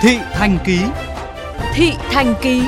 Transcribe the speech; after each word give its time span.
Thị 0.00 0.18
Thành 0.32 0.58
Ký 0.64 0.78
Thị 1.74 1.92
Thành 2.10 2.34
Ký 2.42 2.62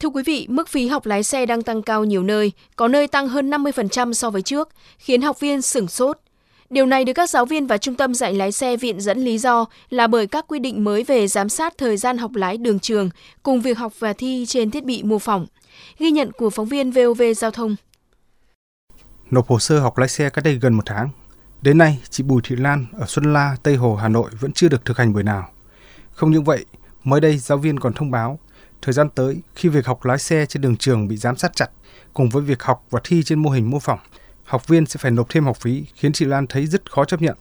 Thưa 0.00 0.08
quý 0.08 0.22
vị, 0.26 0.46
mức 0.50 0.68
phí 0.68 0.88
học 0.88 1.06
lái 1.06 1.22
xe 1.22 1.46
đang 1.46 1.62
tăng 1.62 1.82
cao 1.82 2.04
nhiều 2.04 2.22
nơi, 2.22 2.52
có 2.76 2.88
nơi 2.88 3.06
tăng 3.06 3.28
hơn 3.28 3.50
50% 3.50 4.12
so 4.12 4.30
với 4.30 4.42
trước, 4.42 4.68
khiến 4.98 5.22
học 5.22 5.40
viên 5.40 5.62
sửng 5.62 5.88
sốt. 5.88 6.18
Điều 6.70 6.86
này 6.86 7.04
được 7.04 7.12
các 7.12 7.30
giáo 7.30 7.46
viên 7.46 7.66
và 7.66 7.78
trung 7.78 7.94
tâm 7.94 8.14
dạy 8.14 8.34
lái 8.34 8.52
xe 8.52 8.76
viện 8.76 9.00
dẫn 9.00 9.18
lý 9.18 9.38
do 9.38 9.66
là 9.90 10.06
bởi 10.06 10.26
các 10.26 10.44
quy 10.48 10.58
định 10.58 10.84
mới 10.84 11.04
về 11.04 11.28
giám 11.28 11.48
sát 11.48 11.78
thời 11.78 11.96
gian 11.96 12.18
học 12.18 12.30
lái 12.34 12.56
đường 12.56 12.78
trường 12.78 13.10
cùng 13.42 13.60
việc 13.60 13.78
học 13.78 13.92
và 13.98 14.12
thi 14.12 14.44
trên 14.48 14.70
thiết 14.70 14.84
bị 14.84 15.02
mô 15.02 15.18
phỏng. 15.18 15.46
Ghi 15.98 16.10
nhận 16.10 16.32
của 16.32 16.50
phóng 16.50 16.66
viên 16.66 16.90
VOV 16.90 17.22
Giao 17.36 17.50
thông. 17.50 17.76
Nộp 19.30 19.48
hồ 19.48 19.58
sơ 19.58 19.80
học 19.80 19.98
lái 19.98 20.08
xe 20.08 20.30
cách 20.30 20.44
đây 20.44 20.58
gần 20.62 20.74
một 20.74 20.82
tháng. 20.86 21.10
Đến 21.66 21.78
nay, 21.78 21.98
chị 22.10 22.22
Bùi 22.22 22.40
Thị 22.44 22.56
Lan 22.56 22.86
ở 22.92 23.06
Xuân 23.06 23.32
La, 23.32 23.56
Tây 23.62 23.76
Hồ, 23.76 23.96
Hà 23.96 24.08
Nội 24.08 24.30
vẫn 24.40 24.52
chưa 24.52 24.68
được 24.68 24.84
thực 24.84 24.98
hành 24.98 25.12
buổi 25.12 25.22
nào. 25.22 25.50
Không 26.12 26.30
những 26.30 26.44
vậy, 26.44 26.64
mới 27.04 27.20
đây 27.20 27.38
giáo 27.38 27.58
viên 27.58 27.80
còn 27.80 27.92
thông 27.92 28.10
báo 28.10 28.38
thời 28.82 28.92
gian 28.92 29.08
tới 29.10 29.40
khi 29.54 29.68
việc 29.68 29.86
học 29.86 30.04
lái 30.04 30.18
xe 30.18 30.46
trên 30.46 30.62
đường 30.62 30.76
trường 30.76 31.08
bị 31.08 31.16
giám 31.16 31.36
sát 31.36 31.56
chặt 31.56 31.70
cùng 32.12 32.28
với 32.28 32.42
việc 32.42 32.62
học 32.62 32.84
và 32.90 33.00
thi 33.04 33.22
trên 33.22 33.42
mô 33.42 33.50
hình 33.50 33.70
mô 33.70 33.78
phỏng 33.78 33.98
học 34.44 34.68
viên 34.68 34.86
sẽ 34.86 34.98
phải 34.98 35.10
nộp 35.10 35.26
thêm 35.28 35.44
học 35.44 35.56
phí 35.56 35.84
khiến 35.94 36.12
chị 36.12 36.24
Lan 36.24 36.46
thấy 36.46 36.66
rất 36.66 36.90
khó 36.90 37.04
chấp 37.04 37.22
nhận. 37.22 37.36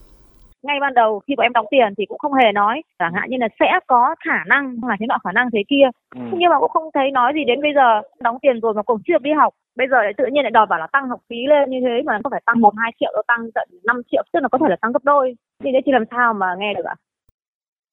Ngay 0.66 0.78
ban 0.82 0.94
đầu 0.94 1.22
khi 1.28 1.34
bọn 1.38 1.46
em 1.46 1.54
đóng 1.54 1.66
tiền 1.72 1.94
thì 1.98 2.06
cũng 2.10 2.20
không 2.20 2.34
hề 2.34 2.52
nói 2.52 2.82
chẳng 3.00 3.14
hạn 3.14 3.30
như 3.30 3.38
là 3.40 3.48
sẽ 3.60 3.70
có 3.88 4.16
khả 4.26 4.40
năng 4.48 4.64
là 4.90 4.96
thế 5.00 5.06
nọ 5.10 5.18
khả 5.24 5.32
năng 5.32 5.48
thế 5.54 5.64
kia. 5.70 5.88
Ừ. 6.16 6.22
nhưng 6.40 6.50
mà 6.50 6.60
cũng 6.60 6.70
không 6.70 6.90
thấy 6.94 7.12
nói 7.12 7.32
gì 7.36 7.44
đến 7.48 7.62
bây 7.62 7.74
giờ. 7.76 8.02
Đóng 8.20 8.38
tiền 8.42 8.60
rồi 8.60 8.74
mà 8.74 8.84
cũng 8.84 9.02
chưa 9.08 9.18
đi 9.22 9.32
học. 9.32 9.54
Bây 9.76 9.88
giờ 9.92 9.98
lại 10.04 10.14
tự 10.18 10.26
nhiên 10.32 10.44
lại 10.44 10.52
đòi 10.52 10.66
bảo 10.66 10.80
là 10.80 10.88
tăng 10.88 11.10
học 11.10 11.20
phí 11.30 11.36
lên 11.48 11.70
như 11.70 11.80
thế 11.82 12.02
mà 12.06 12.20
có 12.24 12.30
phải 12.30 12.42
tăng 12.46 12.62
một 12.62 12.74
hai 12.78 12.92
triệu 13.00 13.12
đâu 13.14 13.24
tăng 13.28 13.52
tận 13.56 13.68
5 13.84 14.02
triệu 14.12 14.24
tức 14.34 14.40
là 14.44 14.48
có 14.52 14.58
thể 14.58 14.70
là 14.70 14.78
tăng 14.82 14.92
gấp 14.92 15.04
đôi. 15.04 15.36
Thì 15.64 15.72
đấy 15.72 15.82
thì 15.86 15.92
làm 15.92 16.04
sao 16.12 16.34
mà 16.34 16.48
nghe 16.60 16.74
được 16.74 16.86
ạ? 16.86 16.96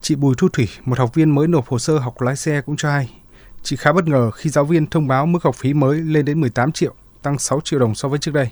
Chị 0.02 0.14
Bùi 0.16 0.34
Thu 0.38 0.48
Thủy, 0.48 0.66
một 0.84 0.98
học 0.98 1.14
viên 1.14 1.30
mới 1.30 1.48
nộp 1.48 1.66
hồ 1.66 1.78
sơ 1.78 1.98
học 1.98 2.14
lái 2.20 2.36
xe 2.36 2.60
cũng 2.66 2.76
cho 2.76 2.90
hay, 2.90 3.06
chị 3.62 3.76
khá 3.76 3.92
bất 3.92 4.04
ngờ 4.06 4.30
khi 4.30 4.50
giáo 4.50 4.64
viên 4.64 4.86
thông 4.86 5.08
báo 5.08 5.26
mức 5.26 5.42
học 5.42 5.54
phí 5.54 5.74
mới 5.74 6.00
lên 6.00 6.24
đến 6.24 6.40
18 6.40 6.72
triệu, 6.72 6.94
tăng 7.22 7.38
6 7.38 7.60
triệu 7.60 7.80
đồng 7.80 7.94
so 7.94 8.08
với 8.08 8.18
trước 8.18 8.34
đây. 8.34 8.48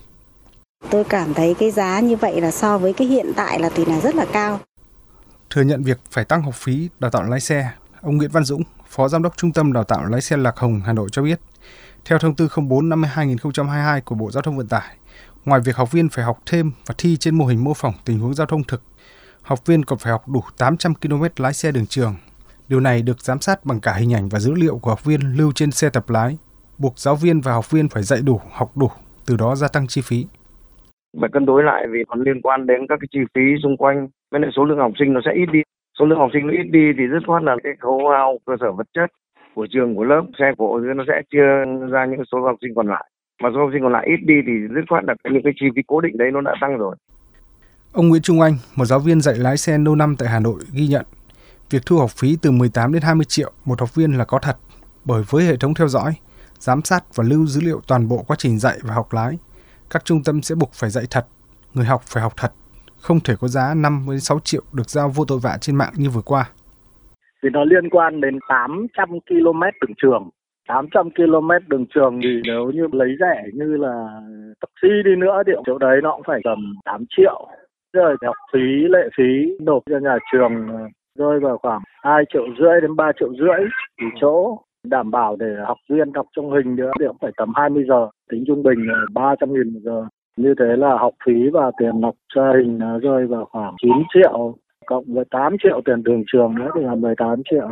Tôi 0.90 1.04
cảm 1.04 1.34
thấy 1.34 1.54
cái 1.54 1.70
giá 1.70 2.00
như 2.00 2.16
vậy 2.16 2.40
là 2.40 2.50
so 2.50 2.78
với 2.78 2.92
cái 2.92 3.06
hiện 3.06 3.32
tại 3.36 3.60
là 3.60 3.70
thì 3.74 3.84
là 3.84 4.00
rất 4.00 4.14
là 4.14 4.26
cao. 4.32 4.60
Thừa 5.50 5.62
nhận 5.62 5.82
việc 5.82 6.00
phải 6.10 6.24
tăng 6.24 6.42
học 6.42 6.54
phí 6.54 6.88
đào 6.98 7.10
tạo 7.10 7.22
lái 7.22 7.40
xe, 7.40 7.70
ông 8.00 8.16
Nguyễn 8.16 8.30
Văn 8.30 8.44
Dũng, 8.44 8.62
Phó 8.88 9.08
Giám 9.08 9.22
đốc 9.22 9.36
Trung 9.36 9.52
tâm 9.52 9.72
Đào 9.72 9.84
tạo 9.84 10.04
lái 10.04 10.20
xe 10.20 10.36
Lạc 10.36 10.56
Hồng, 10.58 10.80
Hà 10.84 10.92
Nội 10.92 11.08
cho 11.12 11.22
biết, 11.22 11.40
theo 12.04 12.18
thông 12.18 12.34
tư 12.34 12.48
04 12.68 12.88
năm 12.88 13.02
2022 13.02 14.00
của 14.00 14.14
Bộ 14.14 14.30
Giao 14.30 14.42
thông 14.42 14.56
Vận 14.56 14.68
tải, 14.68 14.96
ngoài 15.44 15.60
việc 15.60 15.76
học 15.76 15.92
viên 15.92 16.08
phải 16.08 16.24
học 16.24 16.38
thêm 16.46 16.72
và 16.86 16.94
thi 16.98 17.16
trên 17.16 17.34
mô 17.34 17.46
hình 17.46 17.64
mô 17.64 17.74
phỏng 17.74 17.94
tình 18.04 18.18
huống 18.18 18.34
giao 18.34 18.46
thông 18.46 18.64
thực, 18.64 18.82
học 19.42 19.66
viên 19.66 19.84
còn 19.84 19.98
phải 19.98 20.12
học 20.12 20.28
đủ 20.28 20.42
800 20.58 20.94
km 20.94 21.24
lái 21.36 21.54
xe 21.54 21.72
đường 21.72 21.86
trường. 21.86 22.16
Điều 22.68 22.80
này 22.80 23.02
được 23.02 23.20
giám 23.20 23.40
sát 23.40 23.64
bằng 23.64 23.80
cả 23.80 23.94
hình 23.94 24.14
ảnh 24.14 24.28
và 24.28 24.40
dữ 24.40 24.54
liệu 24.54 24.78
của 24.78 24.90
học 24.90 25.04
viên 25.04 25.20
lưu 25.36 25.52
trên 25.52 25.70
xe 25.70 25.90
tập 25.90 26.10
lái, 26.10 26.38
buộc 26.78 26.98
giáo 26.98 27.16
viên 27.16 27.40
và 27.40 27.52
học 27.52 27.70
viên 27.70 27.88
phải 27.88 28.02
dạy 28.02 28.20
đủ, 28.20 28.40
học 28.52 28.76
đủ, 28.76 28.90
từ 29.26 29.36
đó 29.36 29.56
gia 29.56 29.68
tăng 29.68 29.86
chi 29.86 30.00
phí 30.00 30.26
phải 31.20 31.30
cân 31.32 31.46
đối 31.46 31.62
lại 31.62 31.86
vì 31.90 32.04
còn 32.08 32.22
liên 32.22 32.42
quan 32.42 32.66
đến 32.66 32.86
các 32.88 32.98
cái 33.00 33.08
chi 33.12 33.20
phí 33.34 33.40
xung 33.62 33.76
quanh. 33.76 34.08
Với 34.30 34.40
lại 34.40 34.50
số 34.56 34.64
lượng 34.64 34.78
học 34.78 34.92
sinh 34.98 35.12
nó 35.12 35.20
sẽ 35.24 35.32
ít 35.32 35.46
đi. 35.52 35.62
Số 35.98 36.04
lượng 36.06 36.18
học 36.18 36.30
sinh 36.32 36.46
nó 36.46 36.52
ít 36.52 36.68
đi 36.70 36.92
thì 36.98 37.04
rất 37.06 37.22
khoát 37.26 37.42
là 37.42 37.56
cái 37.64 37.72
khấu 37.80 38.08
hao 38.08 38.38
cơ 38.46 38.56
sở 38.60 38.72
vật 38.72 38.86
chất 38.94 39.10
của 39.54 39.66
trường 39.70 39.94
của 39.94 40.04
lớp 40.04 40.22
xe 40.38 40.52
của 40.58 40.78
nó 40.78 41.04
sẽ 41.08 41.22
chia 41.32 41.46
ra 41.90 42.06
những 42.06 42.22
số 42.32 42.40
học 42.40 42.56
sinh 42.62 42.74
còn 42.74 42.88
lại. 42.88 43.04
Mà 43.42 43.48
số 43.54 43.60
học 43.60 43.70
sinh 43.72 43.82
còn 43.82 43.92
lại 43.92 44.06
ít 44.06 44.20
đi 44.26 44.34
thì 44.46 44.52
rất 44.52 44.82
khoát 44.88 45.04
là 45.04 45.14
những 45.30 45.42
cái 45.42 45.52
chi 45.60 45.66
phí 45.76 45.82
cố 45.86 46.00
định 46.00 46.18
đấy 46.18 46.30
nó 46.32 46.40
đã 46.40 46.54
tăng 46.60 46.78
rồi. 46.78 46.96
Ông 47.92 48.08
Nguyễn 48.08 48.22
Trung 48.22 48.40
Anh, 48.40 48.54
một 48.76 48.84
giáo 48.84 48.98
viên 48.98 49.20
dạy 49.20 49.34
lái 49.38 49.56
xe 49.56 49.78
lâu 49.78 49.94
năm 49.94 50.16
tại 50.18 50.28
Hà 50.28 50.40
Nội 50.40 50.60
ghi 50.72 50.86
nhận, 50.86 51.06
việc 51.70 51.82
thu 51.86 51.98
học 51.98 52.10
phí 52.10 52.36
từ 52.42 52.50
18 52.50 52.92
đến 52.92 53.02
20 53.02 53.24
triệu 53.24 53.52
một 53.64 53.80
học 53.80 53.94
viên 53.94 54.12
là 54.12 54.24
có 54.24 54.38
thật, 54.38 54.56
bởi 55.04 55.22
với 55.30 55.44
hệ 55.44 55.56
thống 55.56 55.74
theo 55.74 55.88
dõi, 55.88 56.12
giám 56.58 56.82
sát 56.84 57.04
và 57.14 57.24
lưu 57.24 57.46
dữ 57.46 57.60
liệu 57.64 57.80
toàn 57.88 58.08
bộ 58.08 58.24
quá 58.26 58.36
trình 58.38 58.58
dạy 58.58 58.78
và 58.82 58.94
học 58.94 59.12
lái, 59.12 59.38
các 59.90 60.04
trung 60.04 60.20
tâm 60.24 60.42
sẽ 60.42 60.54
buộc 60.54 60.70
phải 60.72 60.90
dạy 60.90 61.04
thật, 61.10 61.26
người 61.74 61.84
học 61.84 62.00
phải 62.02 62.22
học 62.22 62.32
thật, 62.36 62.52
không 63.00 63.20
thể 63.20 63.34
có 63.40 63.48
giá 63.48 63.74
5 63.74 64.06
đến 64.08 64.20
6 64.20 64.38
triệu 64.44 64.62
được 64.72 64.90
giao 64.90 65.08
vô 65.08 65.24
tội 65.28 65.38
vạ 65.42 65.56
trên 65.60 65.76
mạng 65.76 65.92
như 65.96 66.10
vừa 66.10 66.22
qua. 66.24 66.44
Vì 67.42 67.50
nó 67.52 67.64
liên 67.64 67.90
quan 67.90 68.20
đến 68.20 68.38
800 68.48 69.08
km 69.08 69.62
đường 69.80 69.94
trường. 70.02 70.30
800 70.68 71.10
km 71.10 71.50
đường 71.68 71.86
trường 71.94 72.20
thì 72.22 72.40
nếu 72.44 72.70
như 72.74 72.86
lấy 72.92 73.08
rẻ 73.20 73.42
như 73.54 73.76
là 73.76 74.20
taxi 74.60 74.94
đi 75.04 75.16
nữa 75.16 75.42
thì 75.46 75.52
chỗ 75.66 75.78
đấy 75.78 76.00
nó 76.02 76.12
cũng 76.12 76.22
phải 76.26 76.40
tầm 76.44 76.74
8 76.84 77.04
triệu. 77.16 77.48
Rồi 77.92 78.16
học 78.26 78.36
phí, 78.52 78.88
lệ 78.88 79.08
phí 79.16 79.56
nộp 79.60 79.82
cho 79.90 79.98
nhà 79.98 80.16
trường 80.32 80.52
rơi 81.18 81.40
vào 81.40 81.58
khoảng 81.58 81.82
2 82.02 82.24
triệu 82.32 82.42
rưỡi 82.58 82.80
đến 82.80 82.96
3 82.96 83.12
triệu 83.20 83.28
rưỡi 83.38 83.66
thì 84.00 84.06
chỗ 84.20 84.58
đảm 84.84 85.10
bảo 85.10 85.36
để 85.36 85.46
học 85.66 85.76
viên 85.90 86.12
học 86.14 86.26
trong 86.36 86.52
hình 86.52 86.76
nữa 86.76 86.90
thì 87.00 87.06
cũng 87.08 87.16
phải 87.20 87.30
tầm 87.36 87.52
20 87.56 87.84
giờ 87.88 88.08
tính 88.30 88.44
trung 88.46 88.62
bình 88.62 88.78
là 88.86 88.98
300 89.14 89.52
nghìn 89.52 89.74
một 89.74 89.80
giờ. 89.84 90.06
Như 90.36 90.54
thế 90.58 90.76
là 90.76 90.96
học 91.00 91.14
phí 91.26 91.32
và 91.52 91.70
tiền 91.78 92.02
học 92.02 92.14
cho 92.34 92.52
hình 92.52 92.78
rơi 93.02 93.26
vào 93.26 93.48
khoảng 93.52 93.74
9 93.82 93.90
triệu 94.14 94.54
cộng 94.86 95.04
với 95.14 95.24
8 95.30 95.56
triệu 95.62 95.80
tiền 95.84 96.02
đường 96.02 96.22
trường 96.32 96.54
nữa 96.54 96.70
thì 96.74 96.80
là 96.82 96.94
18 96.94 97.42
triệu. 97.50 97.68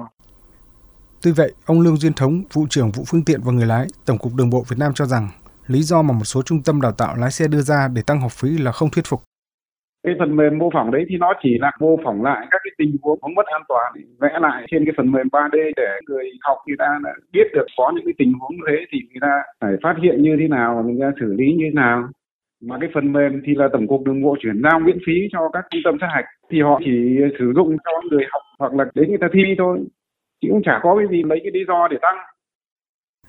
Tuy 1.22 1.32
vậy, 1.32 1.52
ông 1.66 1.80
Lương 1.80 1.96
Duyên 1.96 2.12
Thống, 2.12 2.42
vụ 2.52 2.66
trưởng 2.70 2.90
vụ 2.90 3.04
phương 3.06 3.24
tiện 3.24 3.40
và 3.44 3.52
người 3.52 3.66
lái, 3.66 3.86
Tổng 4.06 4.18
cục 4.18 4.34
Đường 4.34 4.50
bộ 4.50 4.64
Việt 4.68 4.76
Nam 4.78 4.92
cho 4.94 5.04
rằng 5.04 5.28
lý 5.66 5.82
do 5.82 6.02
mà 6.02 6.14
một 6.14 6.24
số 6.24 6.42
trung 6.42 6.62
tâm 6.62 6.80
đào 6.80 6.92
tạo 6.92 7.16
lái 7.16 7.30
xe 7.30 7.48
đưa 7.48 7.60
ra 7.60 7.88
để 7.88 8.02
tăng 8.02 8.20
học 8.20 8.32
phí 8.32 8.58
là 8.58 8.72
không 8.72 8.90
thuyết 8.90 9.06
phục 9.06 9.22
cái 10.04 10.14
phần 10.18 10.36
mềm 10.36 10.58
mô 10.58 10.70
phỏng 10.70 10.90
đấy 10.90 11.04
thì 11.08 11.16
nó 11.16 11.32
chỉ 11.42 11.58
là 11.60 11.70
mô 11.80 11.96
phỏng 12.04 12.22
lại 12.22 12.46
các 12.50 12.60
cái 12.64 12.72
tình 12.78 12.96
huống 13.02 13.20
không 13.20 13.34
mất 13.34 13.46
an 13.46 13.62
toàn, 13.68 13.92
vẽ 14.20 14.38
lại 14.40 14.66
trên 14.70 14.84
cái 14.84 14.94
phần 14.96 15.12
mềm 15.12 15.28
3D 15.32 15.72
để 15.76 15.88
người 16.06 16.24
học 16.40 16.58
người 16.66 16.76
ta 16.78 16.98
biết 17.32 17.46
được 17.54 17.66
có 17.76 17.92
những 17.94 18.04
cái 18.04 18.14
tình 18.18 18.32
huống 18.40 18.56
thế 18.68 18.76
thì 18.92 18.98
người 19.10 19.20
ta 19.20 19.42
phải 19.60 19.72
phát 19.82 19.94
hiện 20.02 20.22
như 20.22 20.36
thế 20.40 20.48
nào 20.48 20.74
và 20.76 20.82
người 20.82 21.00
ta 21.00 21.10
xử 21.20 21.34
lý 21.38 21.46
như 21.52 21.64
thế 21.64 21.74
nào. 21.74 22.08
Mà 22.62 22.76
cái 22.80 22.90
phần 22.94 23.12
mềm 23.12 23.42
thì 23.46 23.54
là 23.54 23.68
tổng 23.72 23.86
cục 23.88 24.04
đường 24.06 24.22
bộ 24.22 24.36
chuyển 24.40 24.62
giao 24.62 24.80
miễn 24.80 24.98
phí 25.06 25.12
cho 25.32 25.48
các 25.52 25.64
trung 25.70 25.80
tâm 25.84 25.96
sát 26.00 26.08
hạch, 26.14 26.24
thì 26.50 26.60
họ 26.62 26.80
chỉ 26.84 27.18
sử 27.38 27.52
dụng 27.56 27.76
cho 27.84 27.92
người 28.10 28.24
học 28.30 28.42
hoặc 28.58 28.74
là 28.74 28.84
đến 28.94 29.08
người 29.08 29.18
ta 29.20 29.28
thi 29.32 29.42
thôi, 29.58 29.78
chứ 30.40 30.48
cũng 30.50 30.62
chả 30.64 30.80
có 30.82 30.96
cái 30.98 31.06
gì 31.10 31.24
mấy 31.24 31.38
cái 31.42 31.50
lý 31.54 31.60
do 31.68 31.88
để 31.90 31.96
tăng. 32.02 32.16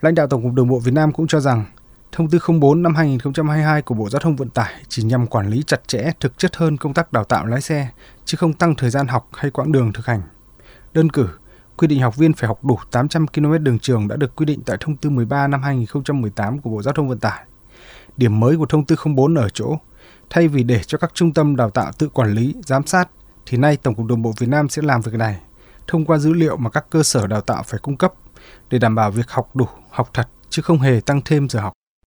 Lãnh 0.02 0.16
đạo 0.16 0.28
tổng 0.30 0.44
cục 0.44 0.54
đường 0.56 0.70
bộ 0.70 0.80
Việt 0.86 0.92
Nam 0.96 1.10
cũng 1.12 1.28
cho 1.28 1.40
rằng 1.40 1.64
Thông 2.12 2.30
tư 2.30 2.40
04 2.60 2.84
năm 2.84 2.96
2022 2.96 3.82
của 3.82 3.96
Bộ 3.96 4.10
Giao 4.10 4.20
thông 4.20 4.36
Vận 4.36 4.50
tải 4.50 4.74
chỉ 4.88 5.04
nhằm 5.04 5.28
quản 5.28 5.50
lý 5.50 5.64
chặt 5.68 5.88
chẽ 5.88 6.12
thực 6.20 6.38
chất 6.38 6.56
hơn 6.56 6.78
công 6.78 6.94
tác 6.94 7.12
đào 7.12 7.24
tạo 7.24 7.46
lái 7.46 7.62
xe, 7.62 7.90
chứ 8.26 8.38
không 8.38 8.54
tăng 8.54 8.76
thời 8.76 8.90
gian 8.90 9.08
học 9.08 9.30
hay 9.34 9.52
quãng 9.52 9.72
đường 9.72 9.94
thực 9.94 10.06
hành. 10.06 10.22
Đơn 10.94 11.10
cử, 11.10 11.30
quy 11.78 11.88
định 11.88 12.02
học 12.02 12.18
viên 12.18 12.34
phải 12.34 12.48
học 12.48 12.66
đủ 12.66 12.80
800 12.92 13.28
km 13.28 13.64
đường 13.64 13.80
trường 13.80 14.08
đã 14.08 14.16
được 14.16 14.36
quy 14.36 14.46
định 14.46 14.62
tại 14.66 14.78
thông 14.80 14.98
tư 14.98 15.10
13 15.10 15.48
năm 15.48 15.64
2018 15.64 16.60
của 16.60 16.70
Bộ 16.70 16.82
Giao 16.82 16.94
thông 16.94 17.10
Vận 17.10 17.20
tải. 17.20 17.44
Điểm 18.18 18.40
mới 18.40 18.58
của 18.58 18.66
thông 18.66 18.86
tư 18.86 18.96
04 19.16 19.36
ở 19.36 19.50
chỗ, 19.50 19.78
thay 20.30 20.48
vì 20.48 20.64
để 20.64 20.82
cho 20.84 20.98
các 20.98 21.12
trung 21.14 21.34
tâm 21.34 21.56
đào 21.56 21.70
tạo 21.70 21.92
tự 21.98 22.10
quản 22.10 22.34
lý, 22.34 22.56
giám 22.66 22.86
sát, 22.86 23.10
thì 23.46 23.58
nay 23.58 23.78
Tổng 23.78 23.96
cục 23.96 24.06
Đường 24.06 24.22
bộ 24.22 24.34
Việt 24.40 24.50
Nam 24.50 24.70
sẽ 24.70 24.82
làm 24.82 25.02
việc 25.02 25.14
này 25.14 25.40
thông 25.90 26.06
qua 26.06 26.18
dữ 26.18 26.34
liệu 26.34 26.58
mà 26.58 26.70
các 26.70 26.86
cơ 26.90 27.04
sở 27.04 27.28
đào 27.28 27.42
tạo 27.42 27.64
phải 27.64 27.80
cung 27.80 27.98
cấp 27.98 28.14
để 28.70 28.80
đảm 28.80 28.96
bảo 28.96 29.12
việc 29.12 29.30
học 29.30 29.56
đủ, 29.56 29.66
học 29.90 30.10
thật 30.14 30.28
chứ 30.50 30.62
không 30.62 30.80
hề 30.80 31.02
tăng 31.06 31.22
thêm 31.26 31.50
giờ 31.50 31.60
học. 31.60 31.74